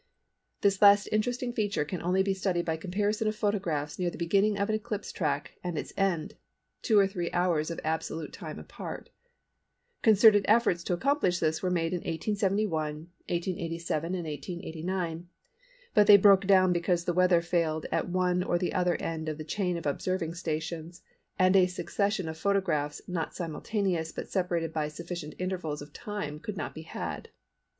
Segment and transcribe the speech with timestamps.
[0.61, 4.57] This last interesting feature can be studied only by comparison of photographs near the beginning
[4.57, 6.33] of an eclipse track and its end,
[6.81, 9.11] two or three hours of absolute time apart."
[10.01, 15.29] Concerted efforts to accomplish this were made in 1871, 1887, and 1889,
[15.93, 19.43] but they broke down because the weather failed at one or other end of the
[19.43, 21.03] chain of observing stations
[21.37, 26.57] and a succession of photographs not simultaneous but separated by sufficient intervals of time could
[26.57, 27.29] not be had.